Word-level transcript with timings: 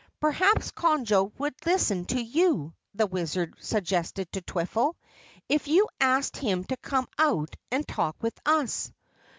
"Perhaps 0.19 0.71
Conjo 0.71 1.31
would 1.37 1.53
listen 1.63 2.05
to 2.05 2.19
you," 2.19 2.73
the 2.95 3.05
Wizard 3.05 3.53
suggested 3.59 4.31
to 4.31 4.41
Twiffle, 4.41 4.95
"if 5.47 5.67
you 5.67 5.87
asked 5.99 6.37
him 6.37 6.63
to 6.63 6.77
come 6.77 7.07
out 7.19 7.55
and 7.71 7.87
talk 7.87 8.15
with 8.19 8.39
us." 8.43 8.91